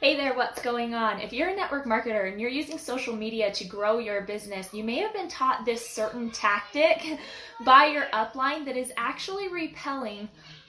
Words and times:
Hey 0.00 0.14
there, 0.14 0.32
what's 0.34 0.62
going 0.62 0.94
on? 0.94 1.18
If 1.20 1.32
you're 1.32 1.48
a 1.48 1.56
network 1.56 1.84
marketer 1.84 2.30
and 2.30 2.40
you're 2.40 2.48
using 2.48 2.78
social 2.78 3.16
media 3.16 3.50
to 3.50 3.64
grow 3.64 3.98
your 3.98 4.22
business, 4.22 4.72
you 4.72 4.84
may 4.84 4.98
have 4.98 5.12
been 5.12 5.26
taught 5.26 5.64
this 5.64 5.84
certain 5.90 6.30
tactic 6.30 7.18
by 7.64 7.86
your 7.86 8.04
upline 8.12 8.64
that 8.66 8.76
is 8.76 8.92
actually 8.96 9.48
repelling 9.48 10.28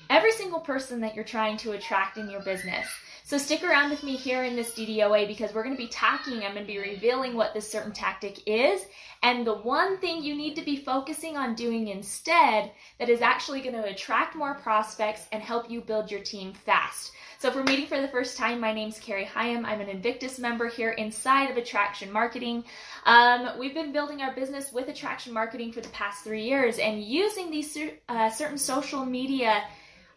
every 0.10 0.32
single 0.32 0.60
person 0.60 1.00
that 1.02 1.14
you're 1.14 1.24
trying 1.24 1.58
to 1.58 1.74
attract 1.74 2.18
in 2.18 2.28
your 2.28 2.42
business. 2.42 2.88
So 3.30 3.38
stick 3.38 3.64
around 3.64 3.92
with 3.92 4.02
me 4.02 4.16
here 4.16 4.44
in 4.44 4.56
this 4.56 4.72
DDOA 4.72 5.28
because 5.28 5.54
we're 5.54 5.62
going 5.62 5.76
to 5.76 5.80
be 5.80 5.88
talking, 5.88 6.38
I'm 6.44 6.56
going 6.56 6.66
to 6.66 6.74
be 6.74 6.80
revealing 6.80 7.36
what 7.36 7.54
this 7.54 7.72
certain 7.72 7.92
tactic 7.92 8.40
is 8.48 8.88
and 9.22 9.46
the 9.46 9.54
one 9.54 10.00
thing 10.00 10.24
you 10.24 10.34
need 10.34 10.56
to 10.56 10.66
be 10.66 10.76
focusing 10.76 11.38
on 11.38 11.54
doing 11.54 11.90
instead 11.90 12.72
that 12.98 13.08
is 13.08 13.22
actually 13.22 13.62
going 13.62 13.76
to 13.76 13.84
attract 13.84 14.36
more 14.36 14.56
prospects 14.56 15.28
and 15.32 15.44
help 15.44 15.70
you 15.70 15.80
build 15.80 16.10
your 16.10 16.22
team 16.22 16.54
fast. 16.54 17.12
So 17.38 17.50
if 17.50 17.56
we're 17.56 17.66
meeting 17.66 17.86
for 17.86 18.02
the 18.02 18.08
first 18.08 18.36
time, 18.36 18.60
my 18.60 18.74
name's 18.74 19.00
Carrie 19.00 19.30
Hyam. 19.32 19.64
I'm 19.64 19.80
an 19.80 19.90
Invictus 19.90 20.40
member 20.40 20.68
here 20.68 20.94
inside 20.94 21.52
of 21.52 21.58
Attraction 21.58 22.12
Marketing. 22.12 22.64
Um, 23.06 23.60
we've 23.60 23.76
been 23.76 23.94
building 23.94 24.24
our 24.24 24.34
business 24.34 24.74
with 24.74 24.88
Attraction 24.88 25.34
Marketing 25.34 25.72
for 25.72 25.82
the 25.82 25.90
past 25.90 26.24
three 26.24 26.46
years 26.46 26.80
and 26.80 27.04
using 27.04 27.52
these 27.52 27.78
uh, 28.10 28.32
certain 28.32 28.58
social 28.58 29.06
media 29.06 29.66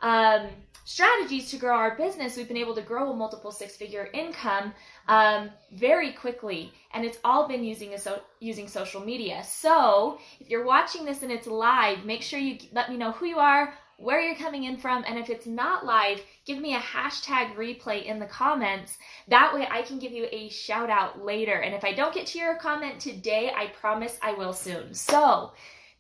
um, 0.03 0.49
strategies 0.85 1.51
to 1.51 1.57
grow 1.57 1.75
our 1.75 1.97
business, 1.97 2.37
we've 2.37 2.49
been 2.49 2.57
able 2.57 2.75
to 2.75 2.83
grow 2.83 3.13
a 3.13 3.17
multiple 3.17 3.53
six 3.53 3.77
figure 3.77 4.09
income 4.13 4.75
um, 5.09 5.51
very 5.73 6.13
quickly. 6.13 6.73
And 6.93 7.05
it's 7.05 7.19
all 7.25 7.49
been 7.49 7.65
using, 7.65 7.97
so, 7.99 8.21
using 8.41 8.69
social 8.69 9.01
media. 9.01 9.43
So 9.45 10.19
if 10.41 10.51
you're 10.51 10.65
watching 10.65 11.05
this 11.05 11.23
and 11.23 11.33
it's 11.33 11.47
live, 11.47 12.05
make 12.05 12.23
sure 12.23 12.39
you 12.39 12.59
let 12.73 12.91
me 12.91 12.97
know 12.97 13.13
who 13.13 13.27
you 13.27 13.39
are, 13.39 13.75
where 13.97 14.21
you're 14.21 14.35
coming 14.35 14.65
in 14.65 14.77
from, 14.77 15.05
and 15.07 15.17
if 15.17 15.31
it's 15.31 15.47
not 15.47 15.87
live, 15.87 16.21
give 16.45 16.59
me 16.59 16.75
a 16.75 16.81
hashtag 16.81 17.55
replay 17.55 18.05
in 18.05 18.19
the 18.19 18.27
comments. 18.27 18.99
That 19.29 19.55
way 19.55 19.69
I 19.71 19.83
can 19.83 20.01
give 20.01 20.11
you 20.11 20.27
a 20.33 20.49
shout 20.49 20.91
out 20.91 21.25
later. 21.25 21.55
And 21.55 21.73
if 21.75 21.85
I 21.85 21.93
don't 21.93 22.13
get 22.13 22.27
to 22.29 22.39
your 22.39 22.57
comment 22.57 22.99
today, 22.99 23.53
I 23.57 23.69
promise 23.69 24.19
I 24.21 24.33
will 24.33 24.53
soon. 24.53 24.93
So, 24.95 25.53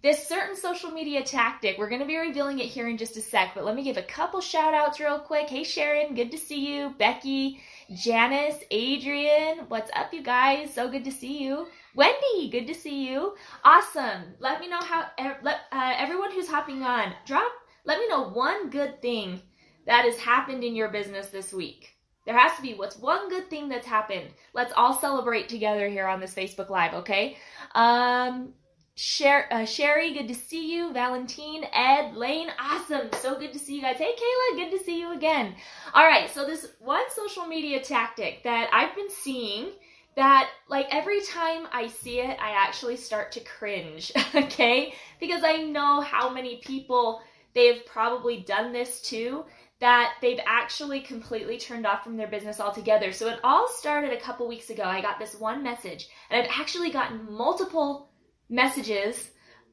this 0.03 0.27
certain 0.27 0.57
social 0.57 0.91
media 0.91 1.23
tactic, 1.23 1.79
we're 1.79 1.89
going 1.89 2.01
to 2.01 2.07
be 2.07 2.17
revealing 2.17 2.59
it 2.59 2.67
here 2.67 2.89
in 2.89 2.97
just 2.97 3.17
a 3.17 3.21
sec, 3.21 3.53
but 3.55 3.65
let 3.65 3.77
me 3.77 3.85
give 3.85 3.97
a 3.97 4.03
couple 4.03 4.41
shout 4.41 4.75
outs 4.75 4.99
real 4.99 5.19
quick. 5.19 5.49
Hey 5.49 5.65
Sharon, 5.65 6.15
good 6.15 6.33
to 6.33 6.39
see 6.39 6.75
you. 6.75 6.95
Becky, 6.99 7.61
Janice, 7.95 8.65
Adrian, 8.71 9.67
what's 9.69 9.91
up, 9.95 10.13
you 10.13 10.23
guys? 10.23 10.75
So 10.75 10.89
good 10.89 11.05
to 11.05 11.13
see 11.13 11.43
you. 11.43 11.69
Wendy, 11.95 12.51
good 12.51 12.67
to 12.67 12.75
see 12.75 13.09
you. 13.09 13.35
Awesome. 13.65 14.35
Let 14.41 14.61
me 14.61 14.69
know 14.69 14.81
how, 14.81 15.07
let, 15.43 15.61
uh, 15.71 15.95
everyone 15.97 16.33
who's 16.33 16.49
hopping 16.49 16.83
on, 16.83 17.13
drop 17.27 17.53
let 17.85 17.99
me 17.99 18.09
know 18.09 18.29
one 18.29 18.71
good 18.71 19.03
thing 19.03 19.43
that 19.87 20.05
has 20.05 20.19
happened 20.19 20.63
in 20.63 20.77
your 20.77 20.89
business 20.89 21.29
this 21.29 21.53
week. 21.53 21.97
There 22.25 22.39
has 22.39 22.55
to 22.57 22.63
be 22.63 22.75
what's 22.75 22.97
one 22.97 23.29
good 23.29 23.51
thing 23.51 23.69
that's 23.69 23.87
happened. 23.87 24.29
Let's 24.55 24.73
all 24.77 24.95
celebrate 24.95 25.49
together 25.49 25.89
here 25.89 26.07
on 26.07 26.21
this 26.21 26.35
Facebook 26.35 26.71
Live, 26.71 26.95
okay? 26.95 27.37
Um, 27.75 28.53
Sher- 28.95 29.49
uh, 29.51 29.65
Sherry, 29.65 30.13
good 30.13 30.29
to 30.29 30.35
see 30.35 30.73
you. 30.73 30.93
Valentine, 30.93 31.65
Ed, 31.73 32.15
Lane, 32.15 32.49
awesome. 32.61 33.09
So 33.21 33.39
good 33.39 33.53
to 33.55 33.59
see 33.59 33.77
you 33.77 33.83
guys. 33.83 33.97
Hey, 33.97 34.15
Kayla, 34.15 34.57
good 34.57 34.79
to 34.79 34.85
see 34.85 35.01
you 35.01 35.13
again. 35.13 35.55
All 35.95 36.07
right, 36.07 36.29
so 36.29 36.45
this 36.45 36.67
one 36.79 37.05
social 37.11 37.47
media 37.47 37.81
tactic 37.81 38.43
that 38.45 38.69
I've 38.73 38.95
been 38.95 39.11
seeing 39.11 39.71
that, 40.15 40.51
like, 40.69 40.89
every 40.91 41.23
time 41.23 41.67
I 41.73 41.87
see 41.87 42.21
it, 42.21 42.39
I 42.39 42.51
actually 42.51 42.97
start 42.99 43.33
to 43.33 43.41
cringe, 43.41 44.13
okay? 44.35 44.95
Because 45.21 45.43
I 45.43 45.63
know 45.63 46.03
how 46.03 46.29
many 46.29 46.57
people 46.57 47.23
they've 47.55 47.85
probably 47.87 48.41
done 48.41 48.73
this 48.73 49.01
too 49.01 49.45
that 49.81 50.15
they've 50.21 50.39
actually 50.47 51.01
completely 51.01 51.59
turned 51.59 51.87
off 51.87 52.05
from 52.05 52.17
their 52.17 52.29
business 52.29 52.61
altogether. 52.61 53.11
So 53.11 53.29
it 53.29 53.41
all 53.43 53.67
started 53.69 54.13
a 54.13 54.21
couple 54.21 54.47
weeks 54.47 54.71
ago. 54.71 54.85
I 54.85 55.01
got 55.01 55.19
this 55.19 55.35
one 55.35 55.63
message, 55.63 56.09
and 56.31 56.41
I've 56.41 56.51
actually 56.61 56.91
gotten 56.91 57.27
multiple 57.33 58.12
messages 58.49 59.31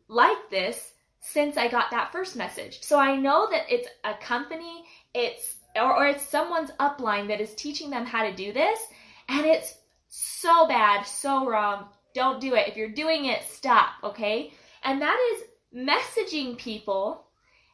like 0.07 0.49
this 0.49 0.93
since 1.21 1.57
I 1.57 1.67
got 1.67 1.91
that 1.91 2.11
first 2.11 2.35
message. 2.35 2.81
So 2.81 2.97
I 2.97 3.15
know 3.15 3.47
that 3.51 3.65
it's 3.69 3.87
a 4.03 4.13
company, 4.15 4.85
it's 5.13 5.57
or, 5.75 5.95
or 5.95 6.07
it's 6.07 6.25
someone's 6.27 6.71
upline 6.79 7.27
that 7.27 7.41
is 7.41 7.53
teaching 7.55 7.89
them 7.89 8.05
how 8.05 8.23
to 8.23 8.35
do 8.35 8.51
this, 8.53 8.79
and 9.27 9.45
it's 9.45 9.75
so 10.07 10.67
bad, 10.67 11.03
so 11.05 11.47
wrong. 11.47 11.85
Don't 12.15 12.41
do 12.41 12.55
it. 12.55 12.67
If 12.67 12.75
you're 12.75 12.89
doing 12.89 13.25
it, 13.25 13.43
stop, 13.43 13.89
okay? 14.03 14.51
And 14.83 15.01
that 15.01 15.17
is 15.33 15.43
messaging 15.75 16.57
people 16.57 17.27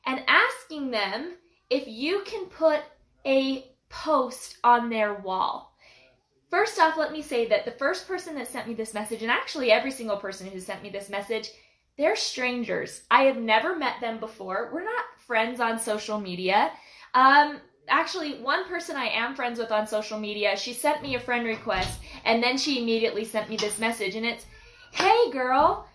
and 0.05 0.21
asking 0.27 0.91
them 0.91 1.35
if 1.69 1.87
you 1.87 2.23
can 2.25 2.45
put 2.45 2.81
a 3.25 3.71
post 3.89 4.57
on 4.63 4.89
their 4.89 5.13
wall. 5.13 5.74
First 6.55 6.79
off, 6.79 6.95
let 6.95 7.11
me 7.11 7.21
say 7.21 7.45
that 7.49 7.65
the 7.65 7.71
first 7.71 8.07
person 8.07 8.33
that 8.35 8.47
sent 8.47 8.65
me 8.65 8.73
this 8.73 8.93
message, 8.93 9.21
and 9.21 9.29
actually 9.29 9.73
every 9.73 9.91
single 9.91 10.15
person 10.15 10.47
who 10.47 10.61
sent 10.61 10.81
me 10.81 10.89
this 10.89 11.09
message, 11.09 11.49
they're 11.97 12.15
strangers. 12.15 13.01
I 13.11 13.23
have 13.23 13.35
never 13.35 13.75
met 13.75 13.99
them 13.99 14.21
before. 14.21 14.69
We're 14.73 14.85
not 14.85 15.03
friends 15.17 15.59
on 15.59 15.77
social 15.77 16.17
media. 16.17 16.71
Um, 17.13 17.59
actually, 17.89 18.35
one 18.35 18.69
person 18.69 18.95
I 18.95 19.07
am 19.07 19.35
friends 19.35 19.59
with 19.59 19.69
on 19.69 19.85
social 19.85 20.17
media, 20.17 20.55
she 20.55 20.71
sent 20.71 21.01
me 21.01 21.15
a 21.15 21.19
friend 21.19 21.45
request, 21.45 21.99
and 22.23 22.41
then 22.41 22.57
she 22.57 22.81
immediately 22.81 23.25
sent 23.25 23.49
me 23.49 23.57
this 23.57 23.77
message, 23.77 24.15
and 24.15 24.25
it's, 24.25 24.45
"Hey, 24.93 25.31
girl, 25.31 25.85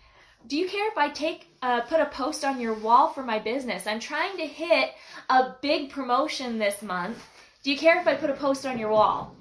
do 0.46 0.58
you 0.58 0.68
care 0.68 0.88
if 0.88 0.98
I 0.98 1.08
take 1.08 1.56
uh, 1.62 1.80
put 1.80 2.02
a 2.02 2.06
post 2.20 2.44
on 2.44 2.60
your 2.60 2.74
wall 2.74 3.08
for 3.08 3.22
my 3.22 3.38
business? 3.38 3.86
I'm 3.86 3.98
trying 3.98 4.36
to 4.36 4.46
hit 4.46 4.90
a 5.30 5.54
big 5.62 5.88
promotion 5.88 6.58
this 6.58 6.82
month. 6.82 7.26
Do 7.62 7.70
you 7.72 7.78
care 7.78 7.98
if 7.98 8.06
I 8.06 8.14
put 8.14 8.28
a 8.28 8.34
post 8.34 8.66
on 8.66 8.78
your 8.78 8.90
wall? 8.90 9.34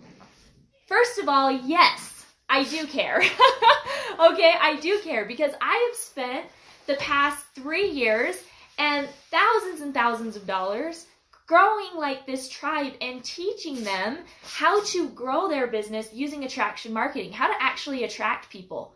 First 0.89 1.19
of 1.19 1.29
all, 1.29 1.51
yes, 1.51 2.25
I 2.49 2.63
do 2.63 2.87
care. 2.87 3.17
okay, 4.19 4.53
I 4.59 4.79
do 4.81 4.99
care 5.03 5.23
because 5.25 5.51
I 5.61 5.87
have 5.87 5.95
spent 5.95 6.47
the 6.87 6.95
past 6.95 7.45
three 7.53 7.91
years 7.91 8.35
and 8.79 9.07
thousands 9.29 9.81
and 9.81 9.93
thousands 9.93 10.35
of 10.35 10.47
dollars 10.47 11.05
growing 11.45 11.95
like 11.95 12.25
this 12.25 12.49
tribe 12.49 12.93
and 13.01 13.23
teaching 13.23 13.83
them 13.83 14.17
how 14.41 14.83
to 14.85 15.09
grow 15.09 15.47
their 15.47 15.67
business 15.67 16.09
using 16.11 16.43
attraction 16.43 16.91
marketing, 16.91 17.33
how 17.33 17.47
to 17.47 17.63
actually 17.63 18.03
attract 18.03 18.49
people. 18.49 18.95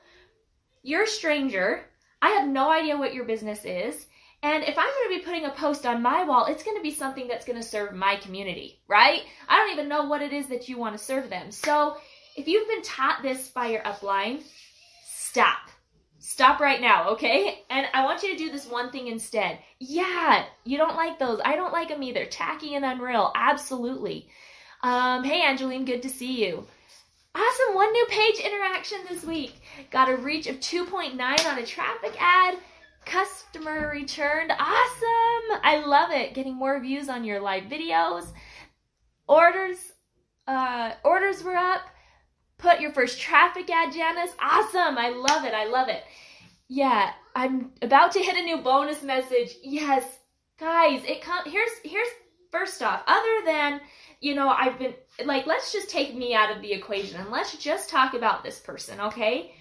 You're 0.81 1.03
a 1.03 1.07
stranger 1.07 1.85
I 2.23 2.29
have 2.29 2.47
no 2.47 2.71
idea 2.71 2.95
what 2.95 3.13
your 3.13 3.25
business 3.25 3.65
is. 3.65 4.05
And 4.43 4.61
if 4.63 4.77
I'm 4.77 4.85
going 4.85 5.09
to 5.09 5.19
be 5.19 5.25
putting 5.25 5.45
a 5.45 5.51
post 5.51 5.85
on 5.85 6.01
my 6.01 6.25
wall, 6.25 6.45
it's 6.47 6.63
going 6.63 6.75
to 6.75 6.83
be 6.83 6.91
something 6.91 7.29
that's 7.29 7.45
going 7.45 7.59
to 7.59 7.67
serve 7.67 7.93
my 7.93 8.17
community, 8.17 8.81
right? 8.89 9.21
I 9.47 9.57
don't 9.57 9.71
even 9.71 9.87
know 9.87 10.03
what 10.03 10.21
it 10.21 10.33
is 10.33 10.47
that 10.47 10.67
you 10.67 10.77
want 10.77 10.97
to 10.97 11.03
serve 11.03 11.29
them. 11.29 11.49
So 11.49 11.95
if 12.35 12.45
you've 12.45 12.67
been 12.67 12.81
taught 12.81 13.21
this 13.21 13.47
by 13.47 13.67
your 13.67 13.81
upline, 13.83 14.41
stop. 15.05 15.69
Stop 16.19 16.59
right 16.59 16.81
now, 16.81 17.11
okay? 17.11 17.63
And 17.69 17.87
I 17.93 18.03
want 18.03 18.21
you 18.21 18.31
to 18.31 18.37
do 18.37 18.51
this 18.51 18.67
one 18.67 18.91
thing 18.91 19.07
instead. 19.07 19.59
Yeah, 19.79 20.45
you 20.65 20.77
don't 20.77 20.95
like 20.95 21.19
those. 21.19 21.39
I 21.43 21.55
don't 21.55 21.73
like 21.73 21.87
them 21.87 22.03
either. 22.03 22.25
Tacky 22.25 22.75
and 22.75 22.83
unreal. 22.83 23.31
Absolutely. 23.35 24.27
Um, 24.81 25.23
hey, 25.23 25.41
Angeline, 25.41 25.85
good 25.85 26.01
to 26.01 26.09
see 26.09 26.45
you. 26.45 26.67
Awesome, 27.33 27.75
one 27.75 27.91
new 27.93 28.05
page 28.09 28.39
interaction 28.39 28.99
this 29.09 29.23
week. 29.23 29.53
Got 29.89 30.09
a 30.09 30.17
reach 30.17 30.47
of 30.47 30.59
2.9 30.59 31.17
on 31.19 31.57
a 31.57 31.65
traffic 31.65 32.21
ad. 32.21 32.57
Customer 33.53 33.89
returned. 33.89 34.51
Awesome. 34.51 35.59
I 35.63 35.83
love 35.85 36.11
it. 36.11 36.33
Getting 36.33 36.55
more 36.55 36.79
views 36.79 37.07
on 37.07 37.23
your 37.23 37.39
live 37.39 37.65
videos. 37.65 38.25
Orders 39.27 39.77
uh 40.47 40.93
orders 41.03 41.43
were 41.43 41.55
up. 41.55 41.81
Put 42.57 42.81
your 42.81 42.91
first 42.93 43.19
traffic 43.19 43.69
ad, 43.69 43.93
Janice. 43.93 44.31
Awesome. 44.41 44.97
I 44.97 45.09
love 45.09 45.45
it. 45.45 45.53
I 45.53 45.65
love 45.65 45.87
it. 45.87 46.03
Yeah, 46.67 47.11
I'm 47.35 47.71
about 47.81 48.11
to 48.13 48.19
hit 48.19 48.37
a 48.37 48.43
new 48.43 48.57
bonus 48.57 49.03
message. 49.03 49.55
Yes. 49.61 50.03
Guys, 50.59 51.03
it 51.05 51.21
comes. 51.21 51.51
here's 51.51 51.71
here's 51.83 52.07
first 52.51 52.81
off, 52.81 53.03
other 53.05 53.45
than 53.45 53.81
you 54.19 54.33
know, 54.33 54.49
I've 54.49 54.79
been 54.79 54.93
like, 55.25 55.45
let's 55.45 55.71
just 55.71 55.89
take 55.89 56.15
me 56.15 56.33
out 56.33 56.55
of 56.55 56.61
the 56.61 56.71
equation 56.71 57.19
and 57.19 57.29
let's 57.29 57.55
just 57.57 57.89
talk 57.89 58.15
about 58.15 58.43
this 58.43 58.59
person, 58.59 58.99
okay? 58.99 59.53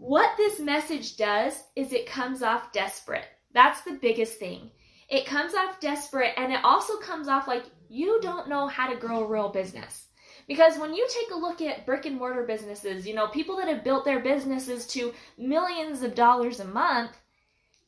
What 0.00 0.34
this 0.38 0.58
message 0.58 1.18
does 1.18 1.62
is 1.76 1.92
it 1.92 2.06
comes 2.06 2.42
off 2.42 2.72
desperate. 2.72 3.26
That's 3.52 3.82
the 3.82 3.98
biggest 4.00 4.38
thing. 4.38 4.70
It 5.10 5.26
comes 5.26 5.52
off 5.54 5.78
desperate 5.78 6.32
and 6.38 6.54
it 6.54 6.64
also 6.64 6.96
comes 6.96 7.28
off 7.28 7.46
like 7.46 7.64
you 7.90 8.18
don't 8.22 8.48
know 8.48 8.66
how 8.66 8.88
to 8.88 8.98
grow 8.98 9.22
a 9.22 9.26
real 9.26 9.50
business. 9.50 10.06
Because 10.48 10.78
when 10.78 10.94
you 10.94 11.06
take 11.10 11.30
a 11.32 11.38
look 11.38 11.60
at 11.60 11.84
brick 11.84 12.06
and 12.06 12.16
mortar 12.16 12.44
businesses, 12.44 13.06
you 13.06 13.14
know, 13.14 13.28
people 13.28 13.58
that 13.58 13.68
have 13.68 13.84
built 13.84 14.06
their 14.06 14.20
businesses 14.20 14.86
to 14.86 15.12
millions 15.36 16.02
of 16.02 16.14
dollars 16.14 16.60
a 16.60 16.64
month, 16.64 17.12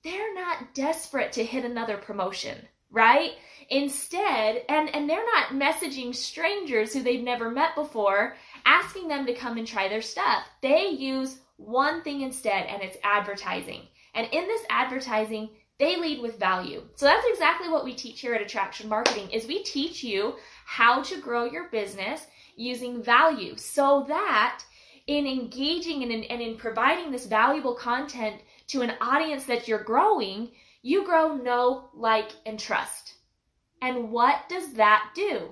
they're 0.05 0.35
not 0.35 0.75
desperate 0.75 1.33
to 1.33 1.45
hit 1.45 1.65
another 1.65 1.97
promotion, 1.97 2.59
right? 2.91 3.33
Instead, 3.71 4.65
and, 4.69 4.95
and 4.95 5.09
they're 5.09 5.25
not 5.25 5.59
messaging 5.59 6.15
strangers 6.15 6.93
who 6.93 7.03
they've 7.03 7.25
never 7.25 7.51
met 7.51 7.75
before, 7.75 8.37
asking 8.67 9.09
them 9.09 9.25
to 9.25 9.35
come 9.35 9.57
and 9.57 9.67
try 9.67 9.89
their 9.89 10.03
stuff. 10.03 10.45
They 10.61 10.89
use 10.89 11.39
one 11.57 12.03
thing 12.03 12.23
instead, 12.23 12.67
and 12.67 12.83
it's 12.83 12.97
advertising. 13.03 13.83
And 14.15 14.29
in 14.33 14.47
this 14.47 14.63
advertising, 14.69 15.51
they 15.79 15.97
lead 15.97 16.21
with 16.21 16.39
value. 16.39 16.83
So 16.97 17.07
that's 17.07 17.27
exactly 17.29 17.69
what 17.69 17.85
we 17.85 17.95
teach 17.95 18.21
here 18.21 18.35
at 18.35 18.43
Attraction 18.43 18.89
Marketing 18.89 19.31
is 19.31 19.47
we 19.47 19.63
teach 19.65 20.05
you 20.05 20.35
how 20.65 21.03
to 21.03 21.21
grow 21.21 21.45
your 21.45 21.69
business 21.71 22.27
using 22.57 23.03
value 23.03 23.57
so 23.57 24.05
that 24.09 24.63
in 25.07 25.27
engaging 25.27 26.03
and 26.03 26.13
in, 26.13 26.25
and 26.25 26.41
in 26.41 26.57
providing 26.57 27.11
this 27.11 27.27
valuable 27.27 27.75
content 27.75 28.41
to 28.69 28.83
an 28.83 28.93
audience 29.01 29.45
that 29.45 29.67
you're 29.67 29.83
growing, 29.83 30.51
you 30.83 31.05
grow 31.05 31.37
know, 31.37 31.91
like, 31.95 32.31
and 32.47 32.59
trust. 32.59 33.15
And 33.81 34.13
what 34.13 34.49
does 34.49 34.75
that 34.75 35.11
do? 35.15 35.51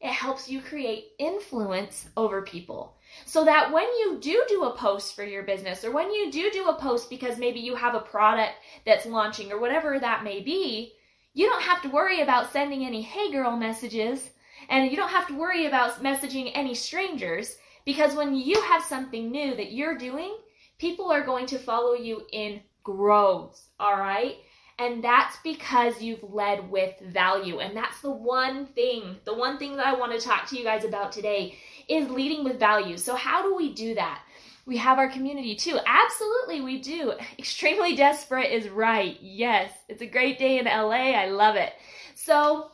It 0.00 0.10
helps 0.10 0.50
you 0.50 0.60
create 0.60 1.12
influence 1.18 2.08
over 2.16 2.42
people. 2.42 2.96
So 3.26 3.44
that 3.44 3.72
when 3.72 3.84
you 3.84 4.18
do 4.20 4.44
do 4.48 4.64
a 4.64 4.76
post 4.76 5.16
for 5.16 5.24
your 5.24 5.42
business 5.42 5.84
or 5.84 5.90
when 5.90 6.12
you 6.12 6.30
do 6.30 6.50
do 6.50 6.68
a 6.68 6.78
post 6.78 7.10
because 7.10 7.38
maybe 7.38 7.60
you 7.60 7.74
have 7.74 7.94
a 7.94 8.00
product 8.00 8.52
that's 8.84 9.06
launching 9.06 9.50
or 9.50 9.58
whatever 9.58 9.98
that 9.98 10.24
may 10.24 10.40
be, 10.40 10.92
you 11.32 11.46
don't 11.46 11.62
have 11.62 11.82
to 11.82 11.88
worry 11.88 12.20
about 12.20 12.52
sending 12.52 12.84
any 12.84 13.02
hey 13.02 13.32
girl 13.32 13.56
messages 13.56 14.30
and 14.68 14.90
you 14.90 14.96
don't 14.96 15.10
have 15.10 15.26
to 15.28 15.36
worry 15.36 15.66
about 15.66 16.02
messaging 16.02 16.50
any 16.54 16.74
strangers 16.74 17.56
because 17.84 18.14
when 18.14 18.34
you 18.34 18.60
have 18.62 18.82
something 18.82 19.30
new 19.30 19.54
that 19.56 19.72
you're 19.72 19.98
doing, 19.98 20.36
people 20.78 21.10
are 21.10 21.24
going 21.24 21.46
to 21.46 21.58
follow 21.58 21.94
you 21.94 22.22
in 22.32 22.60
groves, 22.82 23.68
all 23.78 23.96
right? 23.96 24.36
And 24.78 25.04
that's 25.04 25.36
because 25.44 26.02
you've 26.02 26.24
led 26.24 26.68
with 26.68 26.98
value. 27.00 27.60
And 27.60 27.76
that's 27.76 28.00
the 28.00 28.10
one 28.10 28.66
thing, 28.66 29.18
the 29.24 29.34
one 29.34 29.58
thing 29.58 29.76
that 29.76 29.86
I 29.86 29.94
want 29.94 30.18
to 30.18 30.26
talk 30.26 30.48
to 30.48 30.56
you 30.56 30.64
guys 30.64 30.84
about 30.84 31.12
today 31.12 31.56
is 31.88 32.08
leading 32.10 32.44
with 32.44 32.58
value. 32.58 32.96
So, 32.96 33.14
how 33.14 33.42
do 33.42 33.54
we 33.54 33.72
do 33.72 33.94
that? 33.94 34.22
We 34.66 34.76
have 34.78 34.98
our 34.98 35.10
community 35.10 35.54
too. 35.54 35.78
Absolutely, 35.86 36.60
we 36.60 36.80
do. 36.80 37.12
Extremely 37.38 37.94
desperate 37.94 38.50
is 38.50 38.68
right. 38.68 39.18
Yes, 39.20 39.70
it's 39.88 40.02
a 40.02 40.06
great 40.06 40.38
day 40.38 40.58
in 40.58 40.64
LA. 40.66 41.12
I 41.12 41.28
love 41.28 41.56
it. 41.56 41.72
So, 42.14 42.70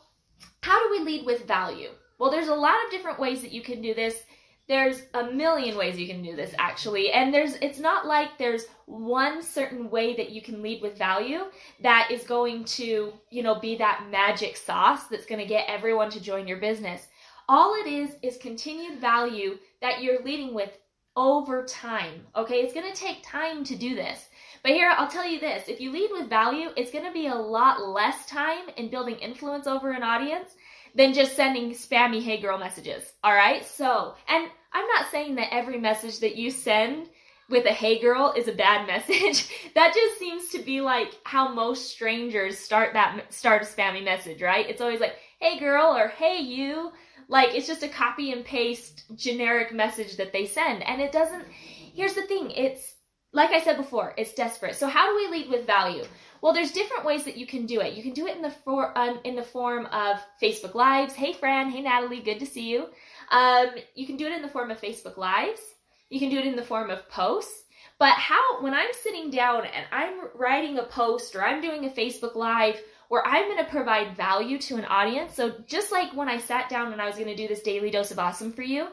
how 0.61 0.81
do 0.83 0.91
we 0.91 1.05
lead 1.05 1.25
with 1.25 1.47
value? 1.47 1.89
Well, 2.19 2.31
there's 2.31 2.49
a 2.49 2.55
lot 2.55 2.75
of 2.85 2.91
different 2.91 3.19
ways 3.19 3.41
that 3.41 3.51
you 3.51 3.61
can 3.61 3.81
do 3.81 3.93
this 3.93 4.21
there's 4.71 5.01
a 5.15 5.25
million 5.25 5.75
ways 5.75 5.99
you 5.99 6.07
can 6.07 6.23
do 6.23 6.33
this 6.33 6.53
actually 6.57 7.11
and 7.11 7.33
there's 7.33 7.55
it's 7.55 7.77
not 7.77 8.05
like 8.05 8.37
there's 8.37 8.67
one 8.85 9.43
certain 9.43 9.89
way 9.89 10.15
that 10.15 10.29
you 10.29 10.41
can 10.41 10.61
lead 10.61 10.81
with 10.81 10.97
value 10.97 11.41
that 11.81 12.09
is 12.09 12.23
going 12.23 12.63
to 12.63 13.11
you 13.29 13.43
know 13.43 13.59
be 13.59 13.75
that 13.75 14.07
magic 14.09 14.55
sauce 14.55 15.07
that's 15.07 15.25
going 15.25 15.41
to 15.41 15.45
get 15.45 15.65
everyone 15.67 16.09
to 16.09 16.21
join 16.21 16.47
your 16.47 16.55
business 16.55 17.07
all 17.51 17.75
it 17.75 17.87
is 17.87 18.15
is 18.21 18.37
continued 18.37 18.99
value 19.01 19.57
that 19.81 20.01
you're 20.01 20.23
leading 20.23 20.53
with 20.53 20.77
over 21.17 21.65
time 21.65 22.21
okay 22.35 22.61
it's 22.61 22.73
going 22.73 22.89
to 22.89 22.97
take 22.97 23.21
time 23.21 23.63
to 23.65 23.75
do 23.75 23.93
this 23.93 24.29
but 24.63 24.71
here 24.71 24.89
i'll 24.97 25.09
tell 25.09 25.27
you 25.27 25.39
this 25.39 25.67
if 25.67 25.81
you 25.81 25.91
lead 25.91 26.09
with 26.13 26.29
value 26.29 26.69
it's 26.77 26.91
going 26.91 27.03
to 27.03 27.11
be 27.11 27.27
a 27.27 27.35
lot 27.35 27.85
less 27.85 28.25
time 28.25 28.69
in 28.77 28.89
building 28.89 29.15
influence 29.15 29.67
over 29.67 29.91
an 29.91 30.03
audience 30.03 30.55
than 30.95 31.13
just 31.13 31.35
sending 31.35 31.71
spammy 31.71 32.21
hey 32.21 32.39
girl 32.39 32.57
messages. 32.57 33.13
All 33.23 33.33
right. 33.33 33.65
So, 33.65 34.15
and 34.27 34.49
I'm 34.73 34.87
not 34.87 35.11
saying 35.11 35.35
that 35.35 35.53
every 35.53 35.79
message 35.79 36.19
that 36.19 36.35
you 36.35 36.51
send 36.51 37.09
with 37.49 37.65
a 37.65 37.73
hey 37.73 37.99
girl 37.99 38.33
is 38.35 38.47
a 38.47 38.53
bad 38.53 38.87
message. 38.93 39.49
that 39.75 39.93
just 39.93 40.19
seems 40.19 40.49
to 40.49 40.59
be 40.59 40.81
like 40.81 41.17
how 41.23 41.53
most 41.53 41.89
strangers 41.89 42.57
start 42.57 42.93
that 42.93 43.33
start 43.33 43.61
a 43.61 43.65
spammy 43.65 44.03
message, 44.03 44.41
right? 44.41 44.69
It's 44.69 44.81
always 44.81 44.99
like 44.99 45.15
hey 45.39 45.59
girl 45.59 45.95
or 45.95 46.09
hey 46.09 46.39
you. 46.39 46.91
Like 47.31 47.55
it's 47.55 47.65
just 47.65 47.81
a 47.81 47.87
copy 47.87 48.31
and 48.31 48.45
paste 48.45 49.05
generic 49.15 49.73
message 49.73 50.17
that 50.17 50.31
they 50.31 50.45
send 50.45 50.83
and 50.83 51.01
it 51.01 51.11
doesn't 51.11 51.45
Here's 51.93 52.13
the 52.13 52.23
thing, 52.23 52.51
it's 52.51 52.95
like 53.33 53.51
I 53.51 53.61
said 53.61 53.77
before, 53.77 54.13
it's 54.17 54.33
desperate. 54.33 54.75
So 54.75 54.87
how 54.87 55.07
do 55.09 55.15
we 55.15 55.37
lead 55.37 55.49
with 55.49 55.65
value? 55.65 56.03
Well, 56.41 56.53
there's 56.53 56.71
different 56.71 57.05
ways 57.05 57.23
that 57.25 57.37
you 57.37 57.45
can 57.45 57.65
do 57.65 57.81
it. 57.81 57.93
You 57.93 58.03
can 58.03 58.13
do 58.13 58.27
it 58.27 58.35
in 58.35 58.41
the 58.41 58.51
for, 58.51 58.97
um, 58.97 59.19
in 59.23 59.35
the 59.35 59.43
form 59.43 59.85
of 59.87 60.17
Facebook 60.41 60.73
Lives. 60.73 61.13
Hey, 61.13 61.33
Fran. 61.33 61.69
Hey, 61.69 61.81
Natalie. 61.81 62.21
Good 62.21 62.39
to 62.39 62.45
see 62.45 62.69
you. 62.69 62.87
Um, 63.29 63.67
you 63.95 64.07
can 64.07 64.17
do 64.17 64.25
it 64.25 64.33
in 64.33 64.41
the 64.41 64.49
form 64.49 64.71
of 64.71 64.81
Facebook 64.81 65.17
Lives. 65.17 65.61
You 66.09 66.19
can 66.19 66.29
do 66.29 66.39
it 66.39 66.45
in 66.45 66.55
the 66.55 66.63
form 66.63 66.89
of 66.89 67.07
posts. 67.09 67.63
But 67.99 68.13
how, 68.13 68.61
when 68.61 68.73
I'm 68.73 68.91
sitting 69.03 69.29
down 69.29 69.65
and 69.65 69.85
I'm 69.91 70.29
writing 70.33 70.79
a 70.79 70.83
post 70.83 71.35
or 71.35 71.43
I'm 71.43 71.61
doing 71.61 71.85
a 71.85 71.89
Facebook 71.89 72.35
Live 72.35 72.81
where 73.11 73.27
I'm 73.27 73.43
going 73.43 73.57
to 73.57 73.69
provide 73.69 74.15
value 74.15 74.57
to 74.59 74.77
an 74.77 74.85
audience, 74.85 75.35
so 75.35 75.55
just 75.67 75.91
like 75.91 76.13
when 76.13 76.29
I 76.29 76.37
sat 76.37 76.69
down 76.69 76.93
and 76.93 77.01
I 77.01 77.07
was 77.07 77.15
going 77.15 77.27
to 77.27 77.35
do 77.35 77.45
this 77.45 77.61
daily 77.61 77.91
dose 77.91 78.09
of 78.09 78.19
awesome 78.19 78.53
for 78.53 78.61
you, 78.61 78.87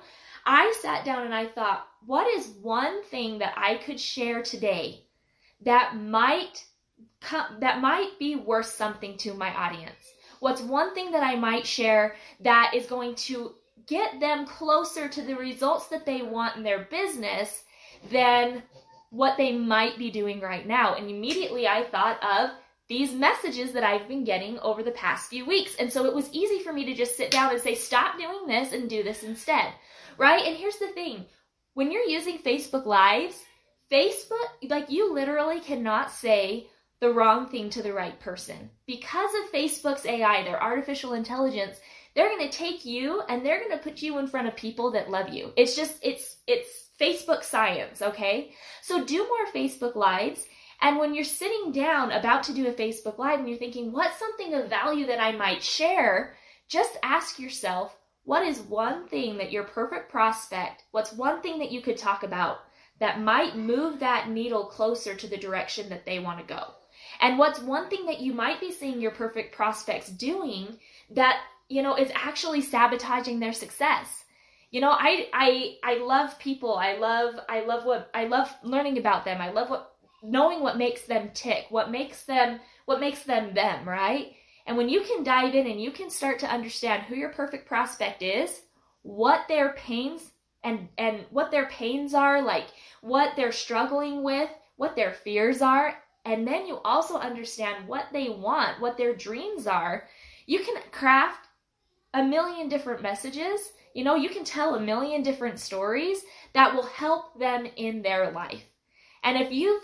I 0.44 0.74
sat 0.82 1.04
down 1.04 1.24
and 1.24 1.32
I 1.32 1.46
thought, 1.46 1.86
what 2.04 2.26
is 2.26 2.48
one 2.60 3.04
thing 3.04 3.38
that 3.38 3.54
I 3.56 3.76
could 3.76 4.00
share 4.00 4.42
today 4.42 5.04
that 5.64 5.96
might 5.96 6.64
that 7.60 7.80
might 7.80 8.18
be 8.18 8.34
worth 8.34 8.66
something 8.66 9.16
to 9.18 9.34
my 9.34 9.54
audience? 9.54 10.12
What's 10.40 10.62
one 10.62 10.96
thing 10.96 11.12
that 11.12 11.22
I 11.22 11.36
might 11.36 11.64
share 11.64 12.16
that 12.40 12.72
is 12.74 12.86
going 12.86 13.14
to 13.14 13.54
get 13.86 14.18
them 14.18 14.46
closer 14.46 15.08
to 15.08 15.22
the 15.22 15.36
results 15.36 15.86
that 15.90 16.04
they 16.04 16.22
want 16.22 16.56
in 16.56 16.64
their 16.64 16.88
business 16.90 17.62
than 18.10 18.64
what 19.10 19.36
they 19.36 19.56
might 19.56 19.96
be 19.96 20.10
doing 20.10 20.40
right 20.40 20.66
now? 20.66 20.96
And 20.96 21.08
immediately 21.08 21.68
I 21.68 21.84
thought 21.84 22.20
of 22.20 22.50
these 22.88 23.12
messages 23.12 23.72
that 23.72 23.84
I've 23.84 24.08
been 24.08 24.24
getting 24.24 24.58
over 24.60 24.82
the 24.82 24.90
past 24.92 25.28
few 25.28 25.44
weeks. 25.44 25.74
And 25.78 25.92
so 25.92 26.06
it 26.06 26.14
was 26.14 26.32
easy 26.32 26.62
for 26.62 26.72
me 26.72 26.84
to 26.86 26.94
just 26.94 27.16
sit 27.16 27.30
down 27.30 27.52
and 27.52 27.60
say, 27.60 27.74
stop 27.74 28.18
doing 28.18 28.46
this 28.46 28.72
and 28.72 28.88
do 28.88 29.02
this 29.02 29.22
instead. 29.22 29.72
Right? 30.16 30.44
And 30.46 30.56
here's 30.56 30.78
the 30.78 30.88
thing 30.88 31.26
when 31.74 31.92
you're 31.92 32.02
using 32.02 32.38
Facebook 32.38 32.86
Lives, 32.86 33.40
Facebook, 33.92 34.68
like 34.68 34.90
you 34.90 35.12
literally 35.12 35.60
cannot 35.60 36.10
say, 36.10 36.68
the 37.00 37.12
wrong 37.12 37.48
thing 37.48 37.70
to 37.70 37.82
the 37.82 37.92
right 37.92 38.18
person. 38.20 38.70
Because 38.86 39.30
of 39.34 39.52
Facebook's 39.52 40.04
AI, 40.04 40.42
their 40.42 40.62
artificial 40.62 41.12
intelligence, 41.12 41.78
they're 42.14 42.28
going 42.28 42.48
to 42.48 42.56
take 42.56 42.84
you 42.84 43.22
and 43.28 43.44
they're 43.44 43.60
going 43.60 43.76
to 43.76 43.84
put 43.84 44.02
you 44.02 44.18
in 44.18 44.26
front 44.26 44.48
of 44.48 44.56
people 44.56 44.90
that 44.92 45.10
love 45.10 45.28
you. 45.28 45.52
It's 45.56 45.76
just 45.76 45.98
it's 46.02 46.38
it's 46.46 46.88
Facebook 47.00 47.44
science, 47.44 48.02
okay? 48.02 48.52
So 48.82 49.04
do 49.04 49.18
more 49.18 49.52
Facebook 49.54 49.94
lives 49.94 50.44
and 50.80 50.98
when 50.98 51.14
you're 51.14 51.24
sitting 51.24 51.72
down 51.72 52.12
about 52.12 52.44
to 52.44 52.54
do 52.54 52.66
a 52.66 52.72
Facebook 52.72 53.18
live 53.18 53.40
and 53.40 53.48
you're 53.48 53.58
thinking, 53.58 53.90
what's 53.90 54.18
something 54.18 54.54
of 54.54 54.70
value 54.70 55.06
that 55.06 55.20
I 55.20 55.32
might 55.32 55.62
share? 55.62 56.34
Just 56.68 56.96
ask 57.02 57.38
yourself, 57.38 57.96
what 58.24 58.46
is 58.46 58.60
one 58.60 59.08
thing 59.08 59.38
that 59.38 59.50
your 59.50 59.64
perfect 59.64 60.10
prospect, 60.10 60.84
what's 60.92 61.12
one 61.12 61.40
thing 61.40 61.58
that 61.58 61.72
you 61.72 61.80
could 61.80 61.96
talk 61.96 62.22
about 62.22 62.58
that 63.00 63.20
might 63.20 63.56
move 63.56 64.00
that 64.00 64.28
needle 64.28 64.66
closer 64.66 65.14
to 65.14 65.26
the 65.26 65.36
direction 65.36 65.88
that 65.88 66.04
they 66.04 66.18
want 66.18 66.38
to 66.38 66.54
go? 66.54 66.62
And 67.20 67.38
what's 67.38 67.60
one 67.60 67.88
thing 67.88 68.06
that 68.06 68.20
you 68.20 68.32
might 68.32 68.60
be 68.60 68.70
seeing 68.70 69.00
your 69.00 69.10
perfect 69.10 69.54
prospects 69.56 70.08
doing 70.08 70.78
that, 71.10 71.40
you 71.68 71.82
know, 71.82 71.96
is 71.96 72.12
actually 72.14 72.60
sabotaging 72.60 73.40
their 73.40 73.52
success? 73.52 74.24
You 74.70 74.80
know, 74.80 74.90
I 74.90 75.28
I 75.32 75.76
I 75.82 75.94
love 75.98 76.38
people. 76.38 76.76
I 76.76 76.98
love 76.98 77.34
I 77.48 77.64
love 77.64 77.84
what 77.84 78.10
I 78.12 78.24
love 78.24 78.54
learning 78.62 78.98
about 78.98 79.24
them. 79.24 79.40
I 79.40 79.50
love 79.50 79.70
what 79.70 79.94
knowing 80.22 80.62
what 80.62 80.78
makes 80.78 81.02
them 81.02 81.30
tick, 81.34 81.66
what 81.70 81.90
makes 81.90 82.24
them 82.24 82.60
what 82.84 83.00
makes 83.00 83.22
them 83.22 83.54
them, 83.54 83.88
right? 83.88 84.32
And 84.66 84.76
when 84.76 84.88
you 84.88 85.02
can 85.02 85.24
dive 85.24 85.54
in 85.54 85.66
and 85.66 85.80
you 85.80 85.90
can 85.90 86.10
start 86.10 86.38
to 86.40 86.52
understand 86.52 87.04
who 87.04 87.14
your 87.14 87.30
perfect 87.30 87.66
prospect 87.66 88.22
is, 88.22 88.62
what 89.02 89.48
their 89.48 89.72
pains 89.74 90.32
and 90.64 90.88
and 90.98 91.24
what 91.30 91.50
their 91.50 91.66
pains 91.66 92.14
are, 92.14 92.42
like 92.42 92.66
what 93.00 93.34
they're 93.36 93.52
struggling 93.52 94.22
with, 94.22 94.50
what 94.76 94.96
their 94.96 95.12
fears 95.12 95.62
are, 95.62 95.94
and 96.24 96.46
then 96.46 96.66
you 96.66 96.78
also 96.84 97.16
understand 97.16 97.88
what 97.88 98.06
they 98.12 98.28
want, 98.28 98.80
what 98.80 98.98
their 98.98 99.14
dreams 99.14 99.66
are, 99.66 100.06
you 100.46 100.60
can 100.60 100.76
craft 100.90 101.48
a 102.14 102.22
million 102.22 102.68
different 102.68 103.02
messages. 103.02 103.72
You 103.94 104.04
know, 104.04 104.14
you 104.14 104.28
can 104.28 104.44
tell 104.44 104.74
a 104.74 104.80
million 104.80 105.22
different 105.22 105.58
stories 105.58 106.18
that 106.52 106.74
will 106.74 106.86
help 106.86 107.38
them 107.38 107.66
in 107.76 108.02
their 108.02 108.30
life. 108.30 108.64
And 109.22 109.38
if 109.38 109.50
you've 109.52 109.82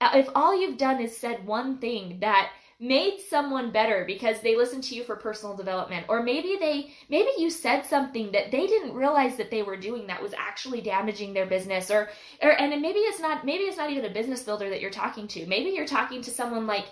Uh, 0.00 0.10
if 0.14 0.28
all 0.34 0.58
you've 0.58 0.78
done 0.78 1.00
is 1.00 1.16
said 1.16 1.44
one 1.44 1.78
thing 1.78 2.18
that 2.20 2.52
made 2.80 3.18
someone 3.28 3.72
better 3.72 4.04
because 4.06 4.40
they 4.40 4.54
listened 4.54 4.84
to 4.84 4.94
you 4.94 5.02
for 5.02 5.16
personal 5.16 5.56
development 5.56 6.06
or 6.08 6.22
maybe 6.22 6.56
they 6.60 6.92
maybe 7.08 7.28
you 7.36 7.50
said 7.50 7.82
something 7.84 8.30
that 8.30 8.52
they 8.52 8.68
didn't 8.68 8.94
realize 8.94 9.36
that 9.36 9.50
they 9.50 9.64
were 9.64 9.76
doing 9.76 10.06
that 10.06 10.22
was 10.22 10.32
actually 10.34 10.80
damaging 10.80 11.34
their 11.34 11.46
business 11.46 11.90
or 11.90 12.08
or 12.40 12.50
and 12.60 12.80
maybe 12.80 13.00
it's 13.00 13.18
not 13.18 13.44
maybe 13.44 13.64
it's 13.64 13.76
not 13.76 13.90
even 13.90 14.04
a 14.04 14.14
business 14.14 14.44
builder 14.44 14.70
that 14.70 14.80
you're 14.80 14.90
talking 14.90 15.26
to. 15.26 15.44
Maybe 15.46 15.70
you're 15.70 15.86
talking 15.86 16.22
to 16.22 16.30
someone 16.30 16.68
like 16.68 16.86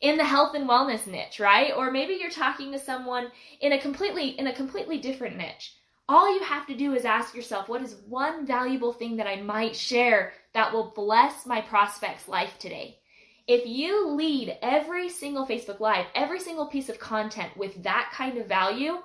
in 0.00 0.16
the 0.16 0.24
health 0.24 0.54
and 0.54 0.66
wellness 0.68 1.06
niche 1.06 1.38
right? 1.38 1.72
Or 1.76 1.90
maybe 1.90 2.14
you're 2.14 2.30
talking 2.30 2.72
to 2.72 2.78
someone 2.78 3.28
in 3.60 3.72
a 3.72 3.78
completely 3.78 4.30
in 4.38 4.46
a 4.46 4.54
completely 4.54 4.96
different 4.96 5.36
niche 5.36 5.75
all 6.08 6.32
you 6.32 6.42
have 6.42 6.66
to 6.66 6.76
do 6.76 6.94
is 6.94 7.04
ask 7.04 7.34
yourself 7.34 7.68
what 7.68 7.82
is 7.82 7.96
one 8.06 8.46
valuable 8.46 8.92
thing 8.92 9.16
that 9.16 9.26
I 9.26 9.42
might 9.42 9.74
share 9.74 10.32
that 10.54 10.72
will 10.72 10.92
bless 10.94 11.46
my 11.46 11.60
prospect's 11.60 12.28
life 12.28 12.58
today 12.58 12.98
if 13.46 13.64
you 13.64 14.08
lead 14.10 14.58
every 14.60 15.08
single 15.08 15.46
Facebook 15.46 15.78
Live, 15.78 16.06
every 16.14 16.40
single 16.40 16.66
piece 16.66 16.88
of 16.88 16.98
content 16.98 17.56
with 17.56 17.80
that 17.84 18.10
kind 18.12 18.38
of 18.38 18.48
value, 18.48 18.96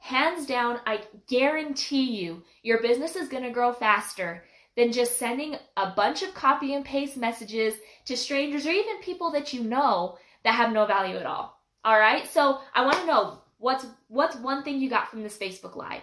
hands 0.00 0.46
down, 0.46 0.80
I 0.86 1.02
guarantee 1.28 2.18
you, 2.18 2.42
your 2.62 2.80
business 2.80 3.14
is 3.14 3.28
going 3.28 3.42
to 3.42 3.50
grow 3.50 3.72
faster 3.72 4.44
than 4.74 4.90
just 4.90 5.18
sending 5.18 5.56
a 5.76 5.90
bunch 5.90 6.22
of 6.22 6.34
copy 6.34 6.74
and 6.74 6.84
paste 6.84 7.16
messages 7.16 7.74
to 8.06 8.16
strangers 8.16 8.66
or 8.66 8.70
even 8.70 9.00
people 9.02 9.30
that 9.32 9.52
you 9.52 9.62
know 9.62 10.16
that 10.44 10.54
have 10.54 10.72
no 10.72 10.86
value 10.86 11.16
at 11.16 11.26
all. 11.26 11.60
All 11.84 11.98
right? 11.98 12.26
So, 12.26 12.60
I 12.74 12.86
want 12.86 12.96
to 12.96 13.06
know 13.06 13.38
what's 13.58 13.86
what's 14.08 14.36
one 14.36 14.62
thing 14.62 14.80
you 14.80 14.88
got 14.88 15.10
from 15.10 15.22
this 15.22 15.36
Facebook 15.36 15.76
Live? 15.76 16.02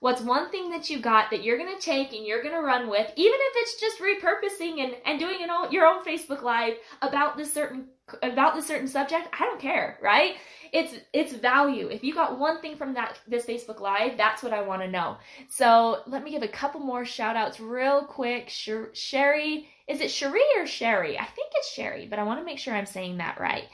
What's 0.00 0.20
one 0.20 0.50
thing 0.50 0.70
that 0.70 0.90
you 0.90 1.00
got 1.00 1.30
that 1.30 1.42
you're 1.42 1.56
going 1.56 1.74
to 1.74 1.82
take 1.82 2.12
and 2.12 2.26
you're 2.26 2.42
going 2.42 2.54
to 2.54 2.60
run 2.60 2.88
with, 2.88 3.10
even 3.16 3.38
if 3.40 3.52
it's 3.56 3.80
just 3.80 3.98
repurposing 3.98 4.84
and, 4.84 4.94
and 5.04 5.18
doing 5.18 5.42
an 5.42 5.50
own, 5.50 5.72
your 5.72 5.86
own 5.86 6.04
Facebook 6.04 6.42
Live 6.42 6.74
about 7.02 7.36
this 7.36 7.52
certain 7.52 7.88
about 8.22 8.54
this 8.54 8.66
certain 8.66 8.88
subject? 8.88 9.28
I 9.32 9.44
don't 9.44 9.60
care, 9.60 9.98
right? 10.02 10.36
It's 10.72 10.94
it's 11.12 11.32
value. 11.32 11.88
If 11.88 12.04
you 12.04 12.14
got 12.14 12.38
one 12.38 12.60
thing 12.60 12.76
from 12.76 12.94
that 12.94 13.18
this 13.26 13.46
Facebook 13.46 13.80
Live, 13.80 14.16
that's 14.16 14.42
what 14.42 14.52
I 14.52 14.62
want 14.62 14.82
to 14.82 14.88
know. 14.88 15.16
So 15.48 16.02
let 16.06 16.22
me 16.22 16.30
give 16.30 16.42
a 16.42 16.48
couple 16.48 16.80
more 16.80 17.04
shout 17.04 17.36
outs 17.36 17.58
real 17.58 18.04
quick. 18.04 18.48
Sherry, 18.48 19.68
is 19.88 20.00
it 20.00 20.10
Sherry 20.10 20.42
or 20.56 20.66
Sherry? 20.66 21.18
I 21.18 21.24
think 21.24 21.52
it's 21.54 21.72
Sherry, 21.72 22.06
but 22.06 22.18
I 22.18 22.24
want 22.24 22.40
to 22.40 22.44
make 22.44 22.58
sure 22.58 22.74
I'm 22.74 22.86
saying 22.86 23.16
that 23.18 23.40
right. 23.40 23.64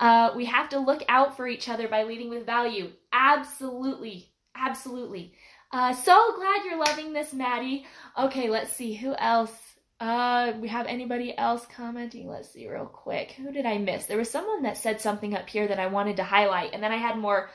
Uh, 0.00 0.32
we 0.36 0.44
have 0.44 0.68
to 0.70 0.78
look 0.78 1.02
out 1.08 1.36
for 1.36 1.46
each 1.46 1.68
other 1.68 1.88
by 1.88 2.02
leading 2.04 2.30
with 2.30 2.46
value. 2.46 2.90
Absolutely, 3.12 4.32
absolutely. 4.56 5.34
Uh, 5.74 5.92
so 5.92 6.36
glad 6.36 6.64
you're 6.64 6.78
loving 6.78 7.12
this, 7.12 7.32
Maddie. 7.32 7.84
Okay, 8.16 8.48
let's 8.48 8.72
see 8.72 8.94
who 8.94 9.12
else. 9.16 9.50
Uh, 9.98 10.52
we 10.60 10.68
have 10.68 10.86
anybody 10.86 11.36
else 11.36 11.66
commenting? 11.66 12.28
Let's 12.28 12.52
see 12.52 12.70
real 12.70 12.86
quick. 12.86 13.32
Who 13.32 13.50
did 13.50 13.66
I 13.66 13.78
miss? 13.78 14.06
There 14.06 14.16
was 14.16 14.30
someone 14.30 14.62
that 14.62 14.76
said 14.76 15.00
something 15.00 15.34
up 15.34 15.48
here 15.48 15.66
that 15.66 15.80
I 15.80 15.88
wanted 15.88 16.18
to 16.18 16.22
highlight, 16.22 16.74
and 16.74 16.80
then 16.80 16.92
I 16.92 16.96
had 16.96 17.18
more 17.18 17.50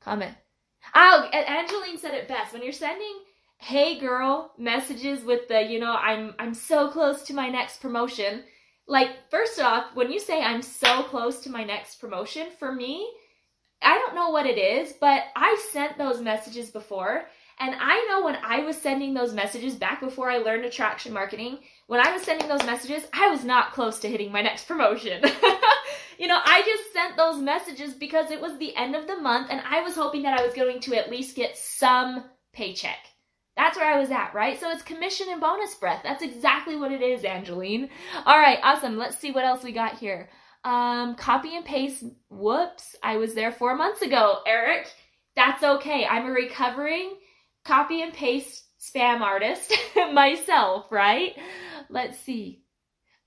comment. 0.00 0.34
Oh, 0.94 1.30
Angeline 1.32 1.96
said 1.96 2.12
it 2.12 2.28
best. 2.28 2.52
When 2.52 2.62
you're 2.62 2.72
sending 2.72 3.20
"Hey 3.56 3.98
girl" 3.98 4.52
messages 4.58 5.24
with 5.24 5.48
the, 5.48 5.62
you 5.62 5.80
know, 5.80 5.96
I'm 5.96 6.34
I'm 6.38 6.52
so 6.52 6.90
close 6.90 7.22
to 7.22 7.34
my 7.34 7.48
next 7.48 7.80
promotion. 7.80 8.44
Like, 8.86 9.30
first 9.30 9.58
off, 9.58 9.94
when 9.94 10.12
you 10.12 10.20
say 10.20 10.42
I'm 10.42 10.60
so 10.60 11.04
close 11.04 11.40
to 11.44 11.50
my 11.50 11.64
next 11.64 12.02
promotion, 12.02 12.48
for 12.58 12.70
me, 12.70 13.10
I 13.80 13.96
don't 13.96 14.14
know 14.14 14.28
what 14.28 14.44
it 14.44 14.58
is, 14.58 14.92
but 15.00 15.22
I 15.34 15.58
sent 15.72 15.96
those 15.96 16.20
messages 16.20 16.70
before 16.70 17.28
and 17.62 17.76
I 17.78 18.04
know 18.08 18.24
when 18.24 18.36
I 18.42 18.64
was 18.64 18.76
sending 18.76 19.14
those 19.14 19.32
messages 19.32 19.76
back 19.76 20.00
before 20.00 20.28
I 20.28 20.38
learned 20.38 20.64
attraction 20.64 21.12
marketing, 21.12 21.60
when 21.86 22.04
I 22.04 22.12
was 22.12 22.22
sending 22.22 22.48
those 22.48 22.66
messages, 22.66 23.04
I 23.14 23.28
was 23.28 23.44
not 23.44 23.72
close 23.72 24.00
to 24.00 24.08
hitting 24.08 24.32
my 24.32 24.42
next 24.42 24.66
promotion. 24.66 25.22
you 26.18 26.26
know, 26.26 26.40
I 26.44 26.62
just 26.62 26.92
sent 26.92 27.16
those 27.16 27.40
messages 27.40 27.94
because 27.94 28.32
it 28.32 28.40
was 28.40 28.58
the 28.58 28.74
end 28.74 28.96
of 28.96 29.06
the 29.06 29.14
month 29.14 29.46
and 29.48 29.60
I 29.64 29.80
was 29.82 29.94
hoping 29.94 30.22
that 30.22 30.36
I 30.36 30.44
was 30.44 30.54
going 30.54 30.80
to 30.80 30.96
at 30.96 31.08
least 31.08 31.36
get 31.36 31.56
some 31.56 32.24
paycheck. 32.52 32.98
That's 33.56 33.76
where 33.76 33.94
I 33.94 34.00
was 34.00 34.10
at, 34.10 34.34
right? 34.34 34.58
So 34.58 34.68
it's 34.72 34.82
commission 34.82 35.28
and 35.30 35.40
bonus 35.40 35.76
breath. 35.76 36.00
That's 36.02 36.24
exactly 36.24 36.74
what 36.74 36.90
it 36.90 37.00
is, 37.00 37.22
Angeline. 37.22 37.90
All 38.26 38.40
right, 38.40 38.58
awesome. 38.64 38.98
Let's 38.98 39.18
see 39.18 39.30
what 39.30 39.44
else 39.44 39.62
we 39.62 39.70
got 39.70 39.98
here. 39.98 40.30
Um, 40.64 41.14
copy 41.14 41.54
and 41.54 41.64
paste. 41.64 42.02
Whoops, 42.28 42.96
I 43.04 43.18
was 43.18 43.34
there 43.34 43.52
four 43.52 43.76
months 43.76 44.02
ago, 44.02 44.38
Eric. 44.48 44.92
That's 45.36 45.62
okay. 45.62 46.04
I'm 46.06 46.26
a 46.26 46.32
recovering 46.32 47.12
copy 47.64 48.02
and 48.02 48.12
paste 48.12 48.64
spam 48.80 49.20
artist 49.20 49.72
myself, 50.12 50.86
right? 50.90 51.36
Let's 51.88 52.18
see. 52.18 52.62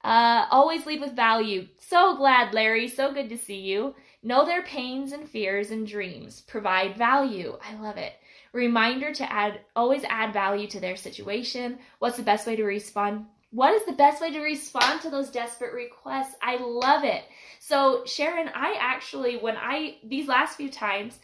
Uh, 0.03 0.45
always 0.51 0.85
lead 0.85 1.01
with 1.01 1.15
value. 1.15 1.67
So 1.79 2.15
glad, 2.15 2.53
Larry. 2.53 2.87
So 2.87 3.11
good 3.11 3.29
to 3.29 3.37
see 3.37 3.61
you. 3.61 3.95
Know 4.21 4.45
their 4.45 4.63
pains 4.63 5.13
and 5.13 5.27
fears 5.27 5.71
and 5.71 5.87
dreams. 5.87 6.41
Provide 6.41 6.95
value. 6.95 7.57
I 7.67 7.75
love 7.81 7.97
it. 7.97 8.13
Reminder 8.53 9.13
to 9.13 9.31
add, 9.31 9.61
always 9.75 10.03
add 10.03 10.31
value 10.31 10.67
to 10.67 10.79
their 10.79 10.95
situation. 10.95 11.79
What's 11.99 12.17
the 12.17 12.23
best 12.23 12.45
way 12.45 12.55
to 12.55 12.63
respond? 12.63 13.25
What 13.49 13.73
is 13.73 13.85
the 13.85 13.93
best 13.93 14.21
way 14.21 14.31
to 14.31 14.39
respond 14.41 15.01
to 15.01 15.09
those 15.09 15.29
desperate 15.29 15.73
requests? 15.73 16.35
I 16.41 16.57
love 16.57 17.03
it. 17.03 17.23
So, 17.59 18.03
Sharon, 18.05 18.49
I 18.53 18.75
actually, 18.79 19.37
when 19.37 19.57
I, 19.57 19.97
these 20.03 20.27
last 20.27 20.55
few 20.55 20.69
times, 20.69 21.17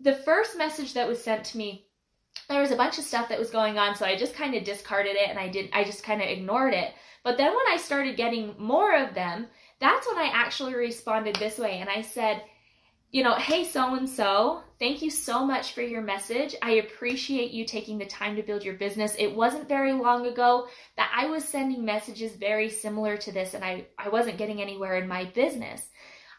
the 0.00 0.14
first 0.14 0.58
message 0.58 0.94
that 0.94 1.08
was 1.08 1.22
sent 1.22 1.44
to 1.46 1.58
me 1.58 1.87
there 2.48 2.60
was 2.60 2.70
a 2.70 2.76
bunch 2.76 2.98
of 2.98 3.04
stuff 3.04 3.28
that 3.28 3.38
was 3.38 3.50
going 3.50 3.78
on, 3.78 3.94
so 3.94 4.06
I 4.06 4.16
just 4.16 4.34
kind 4.34 4.54
of 4.54 4.64
discarded 4.64 5.16
it 5.16 5.28
and 5.28 5.38
I 5.38 5.48
didn't 5.48 5.74
I 5.74 5.84
just 5.84 6.02
kind 6.02 6.22
of 6.22 6.28
ignored 6.28 6.74
it. 6.74 6.92
But 7.22 7.36
then 7.36 7.50
when 7.50 7.66
I 7.68 7.76
started 7.76 8.16
getting 8.16 8.54
more 8.58 8.96
of 8.96 9.14
them, 9.14 9.48
that's 9.80 10.06
when 10.06 10.18
I 10.18 10.30
actually 10.32 10.74
responded 10.74 11.36
this 11.36 11.58
way 11.58 11.78
and 11.80 11.90
I 11.90 12.02
said, 12.02 12.42
you 13.10 13.22
know, 13.22 13.34
hey 13.34 13.64
so 13.64 13.94
and 13.94 14.08
so, 14.08 14.62
thank 14.78 15.02
you 15.02 15.10
so 15.10 15.44
much 15.44 15.72
for 15.72 15.82
your 15.82 16.00
message. 16.00 16.54
I 16.62 16.72
appreciate 16.72 17.50
you 17.50 17.64
taking 17.64 17.98
the 17.98 18.06
time 18.06 18.36
to 18.36 18.42
build 18.42 18.64
your 18.64 18.74
business. 18.74 19.14
It 19.18 19.34
wasn't 19.34 19.68
very 19.68 19.92
long 19.92 20.26
ago 20.26 20.68
that 20.96 21.12
I 21.14 21.26
was 21.26 21.44
sending 21.44 21.84
messages 21.84 22.32
very 22.32 22.70
similar 22.70 23.16
to 23.18 23.32
this 23.32 23.54
and 23.54 23.64
I 23.64 23.86
I 23.98 24.08
wasn't 24.08 24.38
getting 24.38 24.62
anywhere 24.62 24.96
in 24.96 25.06
my 25.06 25.26
business. 25.26 25.88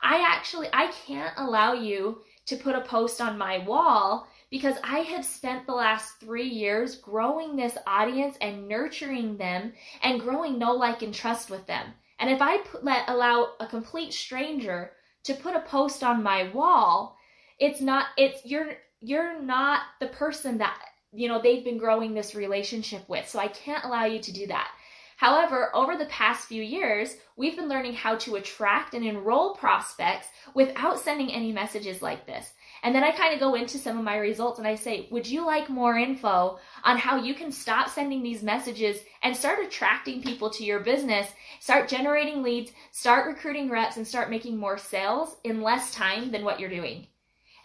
I 0.02 0.24
actually 0.26 0.70
I 0.74 0.88
can't 1.06 1.34
allow 1.38 1.74
you 1.74 2.22
to 2.48 2.56
put 2.58 2.76
a 2.76 2.82
post 2.82 3.22
on 3.22 3.38
my 3.38 3.60
wall 3.60 4.28
because 4.50 4.76
I 4.84 5.00
have 5.00 5.24
spent 5.24 5.66
the 5.66 5.74
last 5.74 6.20
three 6.20 6.48
years 6.48 6.96
growing 6.96 7.56
this 7.56 7.78
audience 7.86 8.38
and 8.42 8.68
nurturing 8.68 9.38
them 9.38 9.74
and 10.02 10.20
growing 10.20 10.58
know, 10.58 10.74
like, 10.74 11.02
and 11.02 11.14
trust 11.14 11.50
with 11.50 11.66
them. 11.68 11.94
And 12.20 12.30
if 12.30 12.42
I 12.42 12.58
put, 12.60 12.84
let 12.84 13.08
allow 13.08 13.54
a 13.60 13.68
complete 13.68 14.14
stranger 14.14 14.92
to 15.24 15.34
put 15.34 15.56
a 15.56 15.62
post 15.62 16.04
on 16.04 16.24
my 16.24 16.50
wall, 16.52 17.18
it's 17.60 17.82
not 17.82 18.08
it's 18.18 18.46
you're 18.46 18.74
you're 19.02 19.42
not 19.42 19.82
the 20.00 20.08
person 20.08 20.58
that 20.58 20.78
you 21.12 21.28
know 21.28 21.42
they've 21.42 21.64
been 21.64 21.78
growing 21.78 22.14
this 22.14 22.36
relationship 22.36 23.08
with. 23.08 23.28
So 23.28 23.40
I 23.40 23.48
can't 23.48 23.84
allow 23.86 24.06
you 24.06 24.20
to 24.20 24.34
do 24.34 24.48
that. 24.48 24.72
However, 25.18 25.70
over 25.76 25.98
the 25.98 26.06
past 26.06 26.48
few 26.48 26.64
years, 26.64 27.18
we've 27.36 27.58
been 27.58 27.68
learning 27.68 27.94
how 27.94 28.16
to 28.16 28.36
attract 28.36 28.94
and 28.94 29.06
enroll 29.06 29.54
prospects 29.54 30.28
without 30.54 30.98
sending 30.98 31.32
any 31.32 31.52
messages 31.52 32.02
like 32.02 32.26
this. 32.26 32.54
And 32.84 32.96
then 32.96 33.04
I 33.04 33.12
kind 33.12 33.34
of 33.34 33.40
go 33.40 33.56
into 33.56 33.78
some 33.78 33.98
of 33.98 34.04
my 34.04 34.18
results 34.18 34.60
and 34.60 34.68
I 34.68 34.76
say, 34.76 35.08
would 35.12 35.28
you 35.28 35.46
like 35.46 35.70
more 35.70 35.98
info 35.98 36.60
on 36.84 36.98
how 36.98 37.18
you 37.18 37.34
can 37.34 37.52
stop 37.52 37.90
sending 37.90 38.24
these 38.24 38.44
messages 38.44 39.00
and 39.22 39.36
start 39.36 39.60
attracting 39.64 40.22
people 40.22 40.50
to 40.52 40.64
your 40.64 40.80
business, 40.80 41.28
start 41.60 41.90
generating 41.90 42.42
leads, 42.42 42.72
start 42.92 43.28
recruiting 43.28 43.70
reps, 43.70 43.98
and 43.98 44.08
start 44.08 44.30
making 44.30 44.58
more 44.58 44.78
sales 44.78 45.36
in 45.44 45.62
less 45.62 45.94
time 45.94 46.32
than 46.32 46.46
what 46.46 46.60
you're 46.60 46.70
doing? 46.70 47.08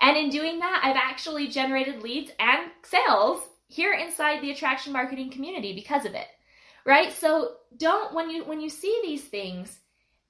And 0.00 0.16
in 0.16 0.30
doing 0.30 0.59
that, 0.59 0.80
I've 0.83 0.97
actually 0.97 1.49
generated 1.49 2.02
leads 2.02 2.33
and 2.38 2.71
sales 2.83 3.40
here 3.68 3.94
inside 3.94 4.42
the 4.42 4.50
attraction 4.50 4.92
marketing 4.92 5.30
community 5.30 5.75
because 5.75 6.04
of 6.04 6.14
it. 6.14 6.26
Right? 6.85 7.12
So 7.12 7.52
don't 7.78 8.12
when 8.14 8.28
you 8.28 8.44
when 8.44 8.61
you 8.61 8.68
see 8.68 9.00
these 9.02 9.25
things, 9.25 9.78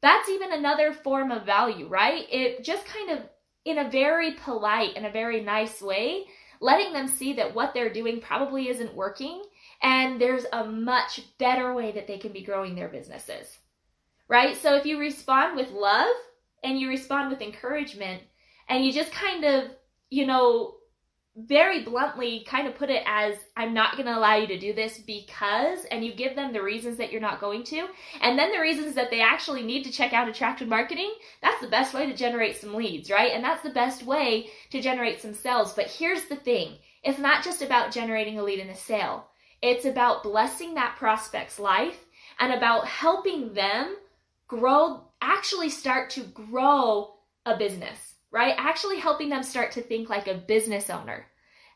that's 0.01 0.29
even 0.29 0.53
another 0.53 0.93
form 0.93 1.33
of 1.33 1.47
value, 1.47 1.89
right? 1.89 2.27
It 2.31 2.63
just 2.63 2.87
kind 2.87 3.11
of 3.11 3.21
in 3.65 3.79
a 3.79 3.91
very 3.91 4.33
polite 4.33 4.93
and 4.97 5.07
a 5.07 5.11
very 5.11 5.43
nice 5.43 5.81
way, 5.81 6.25
letting 6.61 6.93
them 6.93 7.09
see 7.09 7.35
that 7.35 7.55
what 7.55 7.75
they're 7.75 7.93
doing 7.93 8.21
probably 8.21 8.69
isn't 8.69 8.95
working 8.95 9.43
and 9.83 10.21
there's 10.21 10.47
a 10.53 10.65
much 10.65 11.21
better 11.39 11.75
way 11.75 11.93
that 11.93 12.07
they 12.07 12.19
can 12.19 12.33
be 12.33 12.43
growing 12.43 12.75
their 12.75 12.89
businesses. 12.89 13.59
Right? 14.29 14.57
So 14.57 14.75
if 14.75 14.87
you 14.87 14.99
respond 14.99 15.57
with 15.57 15.71
love 15.71 16.15
and 16.63 16.79
you 16.79 16.89
respond 16.89 17.31
with 17.31 17.43
encouragement 17.43 18.23
and 18.69 18.85
you 18.85 18.93
just 18.93 19.13
kind 19.13 19.45
of, 19.45 19.65
you 20.09 20.27
know, 20.27 20.77
very 21.37 21.83
bluntly 21.83 22.45
kind 22.49 22.69
of 22.69 22.77
put 22.77 22.91
it 22.91 23.03
as 23.07 23.35
I'm 23.57 23.75
not 23.75 23.97
going 23.97 24.07
to 24.07 24.17
allow 24.17 24.37
you 24.37 24.47
to 24.47 24.59
do 24.59 24.73
this 24.73 24.99
because, 24.99 25.85
and 25.87 26.05
you 26.05 26.15
give 26.15 26.37
them 26.37 26.53
the 26.53 26.63
reasons 26.63 26.97
that 26.99 27.11
you're 27.11 27.21
not 27.21 27.41
going 27.41 27.65
to, 27.65 27.89
and 28.21 28.39
then 28.39 28.53
the 28.53 28.61
reasons 28.61 28.95
that 28.95 29.11
they 29.11 29.21
actually 29.21 29.63
need 29.63 29.83
to 29.85 29.93
check 29.93 30.13
out 30.13 30.29
attraction 30.29 30.69
marketing, 30.69 31.13
that's 31.43 31.61
the 31.61 31.69
best 31.69 31.93
way 31.93 32.07
to 32.07 32.17
generate 32.17 32.57
some 32.57 32.75
leads, 32.75 33.11
right? 33.11 33.33
And 33.33 33.43
that's 33.43 33.63
the 33.63 33.71
best 33.71 34.05
way 34.05 34.51
to 34.71 34.81
generate 34.81 35.21
some 35.21 35.35
sales. 35.35 35.73
But 35.73 35.89
here's 35.89 36.27
the 36.27 36.37
thing 36.37 36.77
it's 37.03 37.19
not 37.19 37.43
just 37.43 37.63
about 37.63 37.93
generating 37.93 38.39
a 38.39 38.43
lead 38.43 38.61
and 38.61 38.71
a 38.71 38.77
sale, 38.77 39.27
it's 39.61 39.87
about 39.87 40.23
blessing 40.23 40.75
that 40.75 40.97
prospect's 40.97 41.59
life 41.59 42.05
and 42.39 42.53
about 42.53 42.87
helping 42.87 43.55
them 43.55 43.97
grow, 44.47 45.03
actually 45.21 45.71
start 45.71 46.11
to 46.11 46.21
grow 46.23 47.15
a 47.45 47.57
business 47.57 48.14
right? 48.35 48.55
Actually 48.59 48.99
helping 48.99 49.29
them 49.29 49.45
start 49.45 49.71
to 49.73 49.81
think 49.81 50.11
like 50.11 50.27
a 50.27 50.35
business 50.35 50.91
owner, 50.91 51.25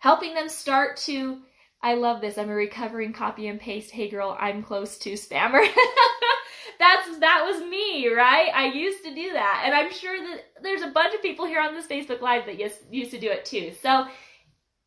helping 0.00 0.35
them 0.35 0.49
start 0.49 0.97
to, 0.97 1.38
I 1.81 1.95
love 1.95 2.21
this. 2.21 2.37
I'm 2.37 2.50
a 2.50 2.55
recovering 2.55 3.12
copy 3.12 3.47
and 3.47 3.61
paste. 3.61 3.93
Hey 3.93 4.11
girl, 4.11 4.37
I'm 4.38 4.65
close 4.65 4.99
to 4.99 5.12
spammer. 5.12 5.65
That's, 6.81 7.19
that 7.21 7.45
was 7.47 7.62
me, 7.62 8.09
right? 8.12 8.50
I 8.53 8.73
used 8.73 9.05
to 9.05 9.15
do 9.15 9.33
that. 9.33 9.62
And 9.65 9.75
I'm 9.75 9.93
sure 9.93 10.19
that 10.19 10.41
there's 10.61 10.83
a 10.83 10.91
bunch 10.91 11.15
of 11.15 11.23
people 11.23 11.47
here 11.47 11.61
on 11.61 11.75
this 11.75 11.87
Facebook 11.87 12.21
Live 12.21 12.47
that 12.47 12.59
used, 12.59 13.12
to 13.12 13.21
do 13.21 13.31
it 13.31 13.45
too. 13.45 13.73
So, 13.81 14.07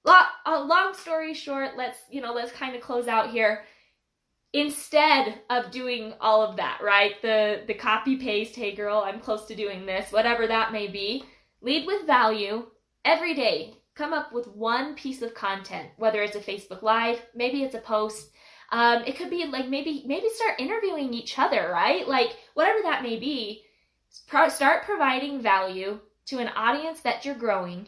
long 0.06 0.94
story 0.94 1.34
short, 1.34 1.78
let's, 1.78 2.00
you 2.10 2.22
know, 2.22 2.34
let's 2.34 2.52
kind 2.52 2.76
of 2.76 2.82
close 2.82 3.08
out 3.08 3.30
here 3.30 3.64
instead 4.54 5.40
of 5.50 5.72
doing 5.72 6.14
all 6.20 6.42
of 6.42 6.58
that, 6.58 6.80
right? 6.84 7.22
The 7.22 7.64
the 7.68 7.74
copy 7.74 8.18
paste, 8.18 8.56
hey 8.56 8.76
girl, 8.76 9.04
I'm 9.06 9.22
close 9.22 9.46
to 9.46 9.56
doing 9.56 9.86
this, 9.86 10.12
whatever 10.12 10.48
that 10.48 10.74
may 10.74 10.88
be. 10.88 11.24
Lead 11.62 11.86
with 11.86 12.08
value 12.08 12.66
every 13.06 13.36
day. 13.36 13.76
Come 13.94 14.14
up 14.14 14.34
with 14.34 14.48
one 14.48 14.96
piece 14.96 15.22
of 15.22 15.34
content, 15.34 15.90
whether 15.98 16.24
it's 16.24 16.36
a 16.36 16.40
Facebook 16.40 16.82
Live, 16.82 17.22
maybe 17.36 17.64
it's 17.64 17.76
a 17.76 17.80
post. 17.80 18.32
Um, 18.72 19.04
it 19.06 19.18
could 19.18 19.30
be 19.30 19.46
like 19.46 19.68
maybe 19.68 20.04
maybe 20.08 20.30
start 20.30 20.60
interviewing 20.60 21.14
each 21.14 21.38
other, 21.38 21.70
right? 21.72 22.08
Like 22.08 22.38
whatever 22.54 22.80
that 22.84 23.04
may 23.04 23.20
be. 23.20 23.64
Start 24.10 24.84
providing 24.84 25.42
value 25.42 26.00
to 26.26 26.40
an 26.40 26.50
audience 26.50 27.02
that 27.02 27.26
you're 27.26 27.36
growing, 27.36 27.88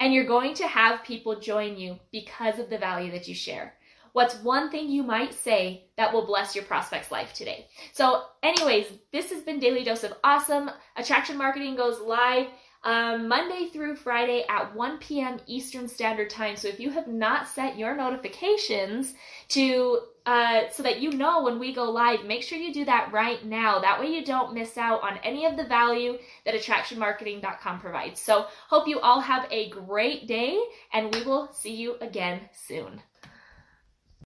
and 0.00 0.12
you're 0.12 0.24
going 0.24 0.54
to 0.54 0.66
have 0.66 1.04
people 1.04 1.38
join 1.38 1.76
you 1.76 1.98
because 2.10 2.58
of 2.58 2.70
the 2.70 2.78
value 2.78 3.10
that 3.12 3.28
you 3.28 3.34
share. 3.34 3.74
What's 4.12 4.42
one 4.42 4.70
thing 4.70 4.88
you 4.88 5.02
might 5.02 5.32
say 5.32 5.84
that 5.96 6.12
will 6.12 6.26
bless 6.26 6.54
your 6.54 6.64
prospect's 6.64 7.10
life 7.10 7.32
today? 7.32 7.66
So, 7.92 8.24
anyways, 8.42 8.86
this 9.12 9.30
has 9.30 9.42
been 9.42 9.58
Daily 9.58 9.84
Dose 9.84 10.04
of 10.04 10.14
Awesome. 10.22 10.70
Attraction 10.96 11.38
Marketing 11.38 11.76
goes 11.76 12.00
live 12.00 12.48
um, 12.84 13.28
Monday 13.28 13.68
through 13.72 13.96
Friday 13.96 14.44
at 14.48 14.74
1 14.74 14.98
p.m. 14.98 15.38
Eastern 15.46 15.88
Standard 15.88 16.30
Time. 16.30 16.56
So 16.56 16.68
if 16.68 16.80
you 16.80 16.90
have 16.90 17.06
not 17.06 17.48
set 17.48 17.78
your 17.78 17.96
notifications 17.96 19.14
to 19.48 20.00
uh, 20.24 20.62
so 20.70 20.82
that 20.84 21.00
you 21.00 21.10
know 21.12 21.42
when 21.42 21.58
we 21.58 21.74
go 21.74 21.90
live, 21.90 22.24
make 22.24 22.42
sure 22.42 22.58
you 22.58 22.72
do 22.72 22.84
that 22.84 23.12
right 23.12 23.44
now. 23.44 23.80
That 23.80 23.98
way 23.98 24.06
you 24.06 24.24
don't 24.24 24.54
miss 24.54 24.78
out 24.78 25.02
on 25.02 25.18
any 25.24 25.46
of 25.46 25.56
the 25.56 25.64
value 25.64 26.18
that 26.44 26.54
attractionmarketing.com 26.54 27.80
provides. 27.80 28.20
So 28.20 28.46
hope 28.68 28.86
you 28.86 29.00
all 29.00 29.20
have 29.20 29.46
a 29.50 29.68
great 29.70 30.28
day 30.28 30.62
and 30.92 31.12
we 31.12 31.24
will 31.24 31.52
see 31.52 31.74
you 31.74 31.96
again 32.00 32.40
soon. 32.52 33.02